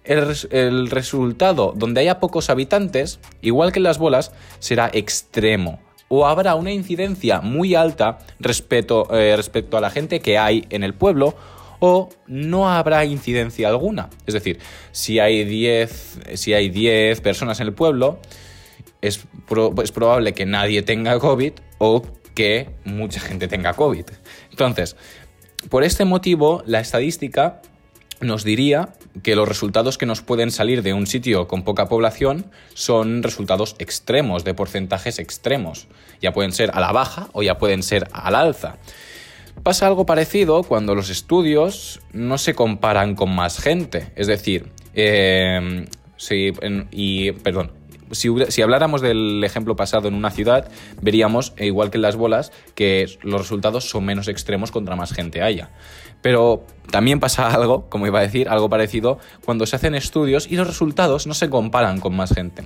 el, 0.03 0.89
resultado 0.89 1.73
donde 1.75 2.01
haya 2.01 2.19
pocos 2.19 2.49
habitantes, 2.49 3.19
igual 3.41 3.71
que 3.71 3.79
en 3.79 3.83
las 3.83 3.97
bolas, 3.97 4.33
será 4.59 4.89
extremo. 4.93 5.79
O 6.07 6.27
habrá 6.27 6.55
una 6.55 6.71
incidencia 6.71 7.41
muy 7.41 7.75
alta 7.75 8.19
respecto, 8.39 9.07
eh, 9.15 9.35
respecto 9.35 9.77
a 9.77 9.81
la 9.81 9.89
gente 9.89 10.19
que 10.19 10.37
hay 10.37 10.65
en 10.69 10.83
el 10.83 10.93
pueblo 10.93 11.35
no 12.27 12.69
habrá 12.69 13.05
incidencia 13.05 13.67
alguna. 13.67 14.09
Es 14.25 14.33
decir, 14.33 14.59
si 14.91 15.19
hay 15.19 15.43
10 15.43 16.19
si 16.35 16.53
hay 16.53 16.69
personas 17.21 17.59
en 17.59 17.67
el 17.67 17.73
pueblo, 17.73 18.19
es, 19.01 19.25
es 19.83 19.91
probable 19.91 20.33
que 20.33 20.45
nadie 20.45 20.81
tenga 20.81 21.19
COVID 21.19 21.53
o 21.77 22.03
que 22.33 22.69
mucha 22.83 23.19
gente 23.19 23.47
tenga 23.47 23.73
COVID. 23.73 24.05
Entonces, 24.51 24.95
por 25.69 25.83
este 25.83 26.05
motivo, 26.05 26.63
la 26.65 26.79
estadística 26.79 27.61
nos 28.21 28.43
diría 28.43 28.93
que 29.23 29.35
los 29.35 29.47
resultados 29.47 29.97
que 29.97 30.05
nos 30.05 30.21
pueden 30.21 30.51
salir 30.51 30.83
de 30.83 30.93
un 30.93 31.07
sitio 31.07 31.47
con 31.47 31.63
poca 31.63 31.87
población 31.87 32.51
son 32.73 33.23
resultados 33.23 33.75
extremos, 33.79 34.43
de 34.43 34.53
porcentajes 34.53 35.19
extremos. 35.19 35.87
Ya 36.21 36.33
pueden 36.33 36.51
ser 36.51 36.71
a 36.73 36.79
la 36.79 36.91
baja 36.91 37.29
o 37.33 37.43
ya 37.43 37.57
pueden 37.57 37.83
ser 37.83 38.07
al 38.11 38.35
alza. 38.35 38.77
Pasa 39.65 39.87
algo 39.87 40.05
parecido 40.05 40.61
cuando 40.61 40.93
los 40.93 41.09
estudios 41.09 41.99
no 42.13 42.37
se 42.37 42.53
comparan 42.53 43.15
con 43.15 43.33
más 43.33 43.57
gente. 43.57 44.11
Es 44.15 44.27
decir, 44.27 44.69
em, 44.93 45.87
y, 46.91 47.31
perdón, 47.31 47.71
si, 48.11 48.29
si, 48.49 48.61
habláramos 48.61 49.01
del 49.01 49.43
ejemplo 49.43 49.75
pasado 49.75 50.07
en 50.07 50.13
una 50.13 50.29
ciudad, 50.29 50.69
veríamos, 51.01 51.53
e 51.57 51.65
igual 51.65 51.89
que 51.89 51.97
en 51.97 52.03
las 52.03 52.15
bolas, 52.15 52.51
que 52.75 53.07
los 53.23 53.41
resultados 53.41 53.89
son 53.89 54.05
menos 54.05 54.27
extremos 54.27 54.69
contra 54.69 54.95
más 54.95 55.11
gente 55.13 55.41
haya. 55.41 55.71
Pero 56.25 56.63
también 56.89 57.19
pasa 57.19 57.47
algo, 57.53 57.87
como 57.87 58.07
iba 58.07 58.17
a 58.17 58.23
decir, 58.23 58.49
algo 58.49 58.67
parecido, 58.67 59.19
cuando 59.45 59.67
se 59.67 59.75
hacen 59.75 59.93
estudios 59.93 60.47
y 60.49 60.55
los 60.55 60.65
resultados 60.65 61.27
no 61.27 61.35
se 61.35 61.51
comparan 61.51 61.99
con 61.99 62.15
más 62.15 62.33
gente. 62.33 62.63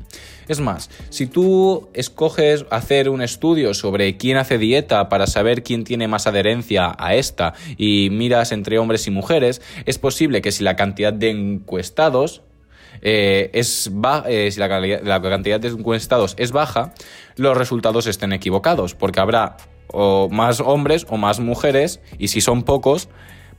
Es 0.48 0.62
más, 0.62 0.90
si 1.10 1.28
tú 1.28 1.90
escoges 1.94 2.66
hacer 2.70 3.10
un 3.10 3.22
estudio 3.22 3.74
sobre 3.74 4.16
quién 4.16 4.38
hace 4.38 4.58
dieta 4.58 5.10
para 5.10 5.28
saber 5.28 5.62
quién 5.62 5.84
tiene 5.84 6.08
más 6.08 6.26
adherencia 6.26 6.96
a 6.98 7.16
esta 7.16 7.54
y 7.76 8.08
miras 8.12 8.54
entre 8.54 8.80
hombres 8.80 9.08
y 9.08 9.12
mujeres, 9.12 9.62
es 9.86 9.98
posible 9.98 10.42
que 10.42 10.54
si 10.54 10.64
la 10.64 10.78
cantidad 10.78 11.12
de 11.12 11.30
encuestados 11.30 12.44
eh, 13.02 13.50
es 13.52 13.92
eh, 14.26 14.52
si 14.52 14.60
la, 14.62 14.70
cantidad 14.70 15.60
de 15.60 15.68
encuestados 15.68 16.34
es 16.38 16.54
baja, 16.54 16.94
los 17.36 17.58
resultados 17.58 18.08
estén 18.08 18.32
equivocados, 18.32 18.96
porque 18.96 19.20
habrá 19.20 19.58
más 20.30 20.62
hombres 20.62 21.06
o 21.10 21.18
más 21.18 21.42
mujeres, 21.42 22.00
y 22.20 22.30
si 22.30 22.42
son 22.42 22.64
pocos, 22.64 23.10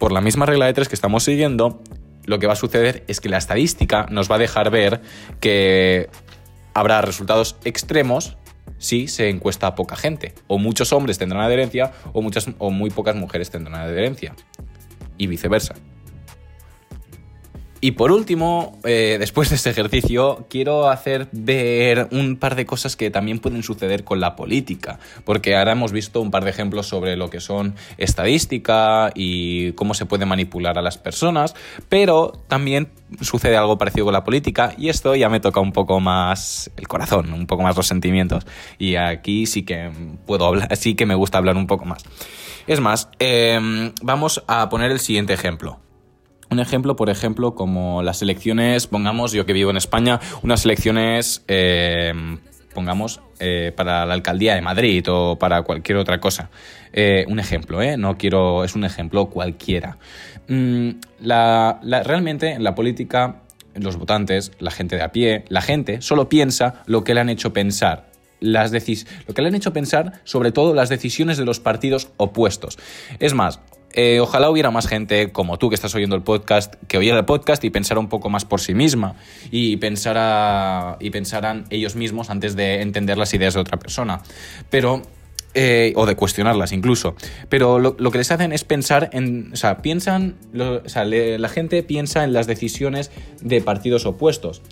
por 0.01 0.13
la 0.13 0.23
misma 0.23 0.47
regla 0.47 0.65
de 0.65 0.73
tres 0.73 0.89
que 0.89 0.95
estamos 0.95 1.25
siguiendo, 1.25 1.83
lo 2.25 2.39
que 2.39 2.47
va 2.47 2.55
a 2.55 2.57
suceder 2.57 3.05
es 3.07 3.21
que 3.21 3.29
la 3.29 3.37
estadística 3.37 4.07
nos 4.11 4.31
va 4.31 4.37
a 4.37 4.39
dejar 4.39 4.71
ver 4.71 5.03
que 5.41 6.09
habrá 6.73 7.03
resultados 7.03 7.57
extremos 7.65 8.39
si 8.79 9.09
se 9.09 9.29
encuesta 9.29 9.67
a 9.67 9.75
poca 9.75 9.97
gente. 9.97 10.35
O 10.47 10.57
muchos 10.57 10.95
hombres 10.95 11.19
tendrán 11.19 11.43
adherencia 11.43 11.93
o, 12.15 12.23
muchas, 12.23 12.49
o 12.57 12.71
muy 12.71 12.89
pocas 12.89 13.15
mujeres 13.15 13.51
tendrán 13.51 13.79
adherencia. 13.79 14.35
Y 15.19 15.27
viceversa. 15.27 15.75
Y 17.83 17.93
por 17.93 18.13
último, 18.13 18.79
eh, 18.85 19.17
después 19.19 19.49
de 19.49 19.57
este 19.57 19.71
ejercicio, 19.71 20.47
quiero 20.51 20.91
hacer 20.91 21.29
ver 21.33 22.09
un 22.11 22.37
par 22.37 22.55
de 22.55 22.67
cosas 22.67 22.95
que 22.95 23.11
también 23.11 23.39
pueden 23.39 23.63
suceder 23.63 24.05
con 24.05 24.21
la 24.21 24.37
política, 24.37 24.99
porque 25.25 25.57
ahora 25.57 25.73
hemos 25.73 25.91
visto 25.91 26.21
un 26.21 26.31
par 26.31 26.45
de 26.45 26.51
ejemplos 26.51 26.87
sobre 26.87 27.17
lo 27.17 27.31
que 27.31 27.41
son 27.41 27.75
estadística 27.97 29.13
y 29.15 29.73
cómo 29.73 29.95
se 29.95 30.05
puede 30.05 30.27
manipular 30.27 30.79
a 30.79 30.83
las 30.83 30.99
personas, 30.99 31.55
pero 31.89 32.33
también 32.49 32.91
sucede 33.23 33.57
algo 33.57 33.79
parecido 33.79 34.05
con 34.05 34.13
la 34.13 34.25
política 34.25 34.75
y 34.77 34.91
esto 34.91 35.15
ya 35.15 35.31
me 35.31 35.41
toca 35.41 35.61
un 35.61 35.73
poco 35.73 36.01
más 36.01 36.71
el 36.77 36.87
corazón, 36.87 37.33
un 37.33 37.47
poco 37.47 37.63
más 37.63 37.77
los 37.79 37.87
sentimientos 37.87 38.47
y 38.79 38.97
aquí 38.97 39.47
sí 39.47 39.63
que 39.63 39.91
puedo 40.27 40.45
hablar, 40.45 40.77
sí 40.77 40.95
que 40.95 41.07
me 41.07 41.15
gusta 41.15 41.39
hablar 41.39 41.57
un 41.57 41.67
poco 41.67 41.87
más. 41.87 42.05
Es 42.67 42.79
más, 42.79 43.09
em, 43.19 43.93
vamos 44.03 44.45
a 44.47 44.69
poner 44.69 44.91
el 44.91 45.01
siguiente 45.01 45.33
ejemplo. 45.33 45.81
Un 46.51 46.59
ejemplo, 46.59 46.97
por 46.97 47.11
ejemplo, 47.11 47.55
como 47.55 48.03
las 48.03 48.23
elecciones, 48.23 48.89
pongamos, 48.89 49.33
yo 49.33 49.47
que 49.47 49.53
vivo 49.53 49.71
en 49.71 49.77
España, 49.77 50.19
unas 50.43 50.65
elecciones, 50.65 51.45
eh, 51.47 52.13
pongamos, 52.75 53.21
eh, 53.39 53.73
para 53.77 54.05
la 54.05 54.15
alcaldía 54.15 54.57
de 54.57 54.61
Madrid 54.61 55.05
o 55.09 55.39
para 55.39 55.63
cualquier 55.63 55.99
otra 55.99 56.19
cosa. 56.19 56.51
Eh, 56.93 57.25
un 57.29 57.39
ejemplo, 57.39 57.81
¿eh? 57.81 57.97
No 57.97 58.19
quiero, 58.19 58.65
es 58.65 58.75
un 58.75 58.83
ejemplo 58.83 59.27
cualquiera. 59.27 59.99
Mm, 60.49 60.91
realmente 61.21 62.51
en 62.51 62.65
la 62.65 62.75
política, 62.75 63.43
los 63.75 63.97
votantes, 63.97 64.51
la 64.59 64.73
gente 64.73 64.97
de 64.97 65.03
a 65.03 65.13
pie, 65.13 65.45
la 65.49 65.61
gente 65.61 66.03
solo 66.03 66.29
piensa 66.29 66.83
lo 66.87 67.05
que 67.05 67.15
le 67.15 67.21
han 67.21 67.29
hecho 67.29 67.53
pensar 67.53 68.11
las 68.41 68.73
lo 68.73 69.35
que 69.35 69.43
le 69.43 69.49
han 69.49 69.55
hecho 69.55 69.73
pensar 69.73 70.21
sobre 70.25 70.51
todo 70.51 70.75
las 70.75 70.89
decisiones 70.89 71.37
de 71.37 71.45
los 71.45 71.61
partidos 71.61 72.09
opuestos. 72.17 72.79
Es 73.19 73.35
más, 73.35 73.61
eh, 73.93 74.21
ojalá 74.21 74.51
hubiera 74.51 74.71
más 74.71 74.87
gente 74.87 75.33
como 75.33 75.59
tú 75.59 75.69
que 75.69 75.75
estás 75.75 75.95
oyendo 75.95 76.17
el 76.17 76.23
podcast, 76.23 76.75
que 76.87 76.99
oyera 76.99 77.19
el 77.19 77.25
podcast 77.25 77.65
y 77.65 77.71
pensara 77.71 77.99
un 77.99 78.09
poco 78.09 78.31
más 78.31 78.45
por 78.45 78.61
sí 78.61 78.75
misma 78.75 79.17
y, 79.51 79.77
pensara, 79.79 80.97
y 81.01 81.11
pensaran 81.11 81.65
ellos 81.71 81.97
mismos 81.97 82.31
antes 82.31 82.55
de 82.55 82.83
entender 82.83 83.19
las 83.19 83.35
ideas 83.35 83.55
de 83.55 83.61
otra 83.61 83.79
persona. 83.79 84.23
Pero 84.71 85.03
eh, 85.55 85.93
o 85.97 86.07
de 86.07 86.15
cuestionarlas 86.15 86.71
incluso. 86.71 87.17
Pero 87.49 87.81
lo, 87.81 87.97
que 87.97 88.19
les 88.19 88.31
hacen 88.31 88.53
es 88.53 88.63
pensar 88.63 89.11
en. 89.13 89.53
O 89.53 89.57
sea, 89.57 89.79
piensan. 89.79 90.37
o 90.57 90.89
sea, 90.89 91.05
la 91.05 91.49
gente 91.49 91.83
piensa 91.83 92.23
en 92.23 92.33
las 92.33 92.47
decisiones 92.47 93.11
de 93.41 93.61
partidos 93.61 94.07
opuestos. 94.07 94.63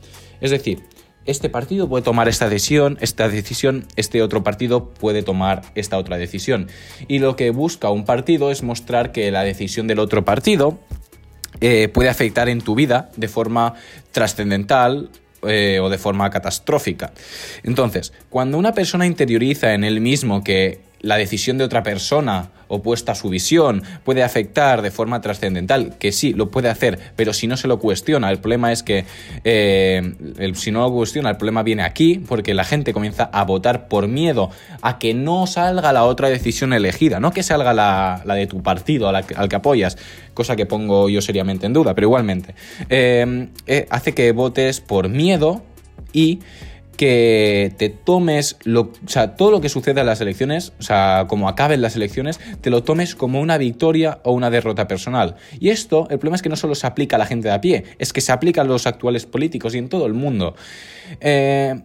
Es 0.41 0.53
decir, 0.53 0.85
este 1.29 1.51
partido 1.51 1.89
puede 1.89 2.03
tomar 2.03 2.27
esta 2.27 2.49
decisión, 2.49 2.97
esta 3.03 3.29
decisión, 3.29 3.85
este 3.97 4.23
otro 4.23 4.43
partido 4.43 4.89
puede 4.89 5.23
tomar 5.23 5.61
esta 5.75 5.99
otra 5.99 6.17
decisión. 6.17 6.69
Y 7.07 7.19
lo 7.19 7.37
que 7.37 7.51
busca 7.51 7.91
un 7.91 8.07
partido 8.07 8.51
es 8.51 8.63
mostrar 8.63 9.13
que 9.13 9.31
la 9.31 9.45
decisión 9.45 9.87
del 9.87 9.99
otro 9.99 10.25
partido 10.25 10.79
eh, 11.61 11.89
puede 11.89 12.09
afectar 12.09 12.49
en 12.49 12.63
tu 12.63 12.75
vida 12.75 13.11
de 13.17 13.29
forma 13.29 13.75
trascendental 14.11 15.11
eh, 15.43 15.81
o 15.83 15.91
de 15.91 15.99
forma 15.99 16.31
catastrófica. 16.31 17.13
Entonces, 17.63 18.15
cuando 18.31 18.57
una 18.57 18.73
persona 18.73 19.07
interioriza 19.07 19.75
en 19.75 19.85
él 19.85 20.01
mismo 20.01 20.43
que 20.43 20.81
la 21.01 21.17
decisión 21.17 21.59
de 21.59 21.65
otra 21.65 21.83
persona 21.83 22.51
opuesta 22.69 23.13
a 23.13 23.15
su 23.15 23.29
visión 23.31 23.83
puede 24.05 24.23
afectar 24.23 24.83
de 24.83 24.91
forma 24.91 25.21
trascendental, 25.21 25.97
que 25.99 26.13
sí, 26.13 26.33
lo 26.35 26.51
puede 26.51 26.69
hacer, 26.69 26.99
pero 27.17 27.33
si 27.33 27.47
no 27.47 27.57
se 27.57 27.67
lo 27.67 27.79
cuestiona, 27.79 28.31
el 28.31 28.39
problema 28.39 28.73
es 28.73 28.83
que 28.83 29.05
eh, 29.45 30.15
si 30.55 30.71
no 30.71 30.83
lo 30.83 30.93
cuestiona, 30.93 31.31
el 31.31 31.37
problema 31.37 31.63
viene 31.63 31.83
aquí, 31.83 32.23
porque 32.27 32.55
la 32.55 32.65
gente 32.65 32.93
comienza 32.93 33.25
a 33.33 33.45
votar 33.45 33.89
por 33.89 34.07
miedo 34.09 34.51
a 34.83 34.99
que 34.99 35.15
no 35.15 35.47
salga 35.47 35.93
la 35.93 36.05
otra 36.05 36.29
decisión 36.29 36.73
elegida, 36.73 37.21
no 37.21 37.33
que 37.33 37.43
salga 37.43 37.73
la, 37.73 38.23
de 38.25 38.47
tu 38.47 38.63
partido 38.63 39.09
al 39.09 39.49
que 39.49 39.57
apoyas, 39.57 39.97
cosa 40.35 40.57
que 40.57 40.67
pongo 40.67 41.09
yo 41.09 41.23
seriamente 41.23 41.67
en 41.67 41.73
duda, 41.73 41.95
pero 41.95 42.07
igualmente, 42.09 42.55
eh, 42.91 43.49
eh, 43.67 43.87
hace 43.91 44.15
que 44.15 44.33
votes 44.33 44.81
por 44.81 45.09
miedo 45.09 45.63
y 46.13 46.41
que 46.99 47.73
te 47.79 47.91
tomes 47.91 48.57
lo, 48.65 48.81
o 48.81 48.93
sea, 49.07 49.37
todo 49.37 49.53
lo 49.53 49.61
que 49.61 49.69
suceda 49.69 50.01
en 50.01 50.09
las 50.09 50.21
elecciones, 50.21 50.73
o 50.81 50.83
sea, 50.83 51.27
como 51.29 51.49
acaben 51.49 51.81
las 51.81 51.95
elecciones, 51.95 52.41
te 52.61 52.71
lo 52.71 52.83
tomes 52.83 53.15
como 53.15 53.41
una 53.41 53.57
victoria 53.57 54.19
o 54.25 54.33
una 54.33 54.51
derrota 54.51 54.89
personal. 54.89 55.37
Y 55.61 55.71
esto, 55.71 56.09
el 56.11 56.19
problema 56.19 56.35
es 56.35 56.43
que 56.43 56.49
no 56.49 56.57
solo 56.57 56.75
se 56.75 56.89
aplica 56.89 57.15
a 57.15 57.21
la 57.21 57.27
gente 57.27 57.47
de 57.49 57.55
a 57.55 57.61
pie, 57.61 57.85
es 57.99 58.13
que 58.13 58.21
se 58.21 58.33
aplica 58.33 58.63
a 58.63 58.65
los 58.65 58.89
actuales 58.89 59.27
políticos 59.27 59.77
y 59.77 59.79
en 59.79 59.89
todo 59.89 60.07
el 60.07 60.13
mundo. 60.13 60.57
Eh, 61.21 61.81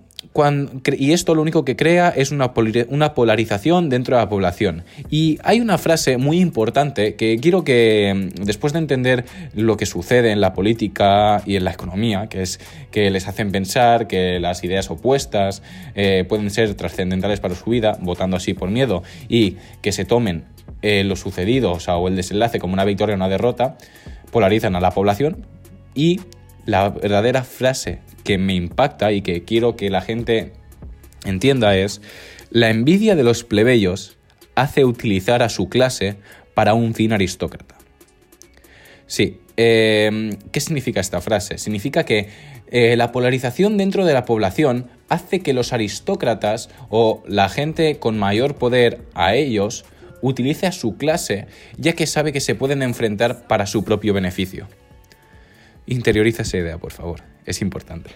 y 0.98 1.12
esto 1.12 1.36
lo 1.36 1.42
único 1.42 1.64
que 1.64 1.76
crea 1.76 2.10
es 2.10 2.32
una, 2.32 2.54
una, 2.90 3.14
polarización 3.14 3.90
dentro 3.90 4.16
de 4.16 4.24
la 4.24 4.30
población. 4.30 4.84
Y 5.10 5.38
hay 5.44 5.60
una 5.60 5.78
frase 5.78 6.18
muy 6.18 6.40
importante 6.40 7.16
que 7.16 7.38
quiero 7.40 7.64
que, 7.64 8.32
mm, 8.36 8.44
después 8.44 8.74
de 8.74 8.80
entender 8.80 9.26
lo 9.54 9.78
que 9.78 9.86
sucede 9.86 10.32
en 10.32 10.42
la 10.42 10.54
política 10.54 11.44
y 11.46 11.56
en 11.56 11.64
la 11.64 11.72
economía, 11.72 12.28
que 12.30 12.42
es 12.42 12.60
que 12.92 13.12
les 13.12 13.28
hacen 13.28 13.52
pensar 13.52 14.08
que 14.08 14.40
las 14.40 14.64
ideas 14.64 14.90
opuestas 14.90 15.62
eh, 15.96 16.26
pueden 16.28 16.50
ser 16.50 16.74
trascendentales 16.74 17.40
para 17.40 17.56
su 17.56 17.70
vida, 17.70 17.98
votando 18.02 18.38
así 18.38 18.54
por 18.54 18.70
miedo, 18.70 19.04
y 19.30 19.58
que 19.82 19.92
se 19.92 20.06
tomen 20.06 20.46
eh, 20.82 21.04
lo 21.04 21.16
sucedido 21.16 21.78
o, 21.88 22.08
el 22.08 22.16
desenlace 22.16 22.60
como 22.60 22.74
una 22.74 22.86
victoria 22.86 23.14
o 23.14 23.18
una 23.18 23.30
derrota, 23.30 23.78
polarizan 24.32 24.76
a 24.76 24.82
la 24.82 24.92
población 24.92 25.46
y 25.96 26.20
la 26.66 26.90
verdadera 26.90 27.44
frase 27.44 28.00
que 28.24 28.38
me 28.38 28.54
impacta 28.54 29.12
y 29.12 29.22
que 29.22 29.44
quiero 29.44 29.76
que 29.76 29.90
la 29.90 30.02
gente 30.02 30.54
entienda 31.26 31.76
es, 31.78 32.02
la 32.50 32.70
envidia 32.70 33.16
de 33.16 33.24
los 33.24 33.44
plebeyos 33.44 34.18
hace 34.56 34.86
utilizar 34.86 35.42
a 35.44 35.50
su 35.50 35.70
clase 35.70 36.18
para 36.54 36.74
un 36.74 36.94
fin 36.94 37.14
aristócrata. 37.14 37.76
Sí, 39.08 39.40
em, 39.58 40.38
¿qué 40.52 40.60
significa 40.60 41.00
esta 41.00 41.22
frase? 41.22 41.58
Significa 41.58 42.06
que 42.06 42.30
eh, 42.72 42.96
la 42.96 43.12
polarización 43.12 43.78
dentro 43.78 44.06
de 44.06 44.14
la 44.14 44.26
población 44.26 44.88
hace 45.10 45.42
que 45.42 45.54
los 45.54 45.74
aristócratas 45.74 46.70
o 46.90 47.24
la 47.28 47.50
gente 47.50 48.00
con 48.00 48.18
mayor 48.18 48.56
poder 48.56 49.02
a 49.14 49.36
ellos 49.36 49.86
utilice 50.22 50.66
a 50.66 50.72
su 50.72 50.98
clase 50.98 51.48
ya 51.78 51.94
que 51.94 52.08
sabe 52.08 52.32
que 52.32 52.40
se 52.40 52.56
pueden 52.56 52.82
enfrentar 52.82 53.48
para 53.48 53.68
su 53.68 53.84
propio 53.84 54.14
beneficio. 54.14 54.68
Interioriza 55.86 56.44
esa 56.44 56.58
idea, 56.58 56.78
por 56.78 56.92
favor. 56.92 57.22
Es 57.46 57.62
importante. 57.62 58.12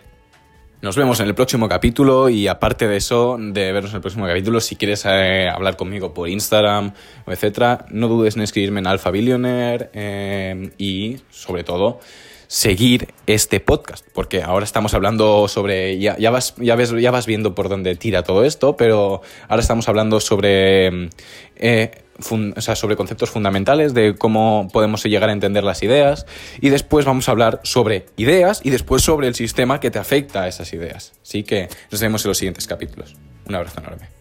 Nos 0.79 0.95
vemos 0.95 1.19
en 1.19 1.27
el 1.27 1.33
próximo 1.33 1.67
capítulo 1.67 2.29
y 2.29 2.47
aparte 2.47 2.87
de 2.87 2.97
eso, 2.97 3.35
de 3.39 3.71
vernos 3.71 3.91
en 3.91 3.95
el 3.95 4.01
próximo 4.01 4.27
capítulo, 4.27 4.61
si 4.61 4.75
quieres 4.75 5.05
eh, 5.05 5.49
hablar 5.49 5.75
conmigo 5.75 6.13
por 6.13 6.29
Instagram, 6.29 6.93
etcétera, 7.25 7.87
no 7.89 8.07
dudes 8.07 8.35
en 8.35 8.43
escribirme 8.43 8.79
en 8.79 8.87
Alpha 8.87 9.09
Billionaire 9.09 9.89
eh, 9.93 10.69
y, 10.77 11.17
sobre 11.31 11.63
todo, 11.63 11.99
seguir 12.45 13.07
este 13.25 13.59
podcast, 13.59 14.05
porque 14.13 14.43
ahora 14.43 14.65
estamos 14.65 14.93
hablando 14.93 15.47
sobre, 15.47 15.97
ya, 15.97 16.15
ya, 16.19 16.29
vas, 16.29 16.53
ya, 16.57 16.75
ves, 16.75 16.91
ya 16.91 17.09
vas 17.09 17.25
viendo 17.25 17.55
por 17.55 17.69
dónde 17.69 17.95
tira 17.95 18.21
todo 18.21 18.45
esto, 18.45 18.77
pero 18.77 19.21
ahora 19.47 19.61
estamos 19.61 19.89
hablando 19.89 20.19
sobre... 20.19 21.09
Eh, 21.55 21.91
sobre 22.19 22.95
conceptos 22.95 23.29
fundamentales 23.29 23.93
de 23.93 24.15
cómo 24.15 24.67
podemos 24.71 25.03
llegar 25.03 25.29
a 25.29 25.33
entender 25.33 25.63
las 25.63 25.83
ideas 25.83 26.25
y 26.61 26.69
después 26.69 27.05
vamos 27.05 27.27
a 27.27 27.31
hablar 27.31 27.59
sobre 27.63 28.05
ideas 28.17 28.61
y 28.63 28.69
después 28.69 29.03
sobre 29.03 29.27
el 29.27 29.35
sistema 29.35 29.79
que 29.79 29.91
te 29.91 29.99
afecta 29.99 30.43
a 30.43 30.47
esas 30.47 30.73
ideas. 30.73 31.13
Así 31.21 31.43
que 31.43 31.69
nos 31.91 32.01
vemos 32.01 32.25
en 32.25 32.29
los 32.29 32.37
siguientes 32.37 32.67
capítulos. 32.67 33.15
Un 33.47 33.55
abrazo 33.55 33.79
enorme. 33.79 34.16